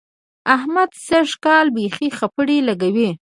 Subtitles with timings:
[0.55, 3.09] احمد سږ کال بېخي خپړې لګوي.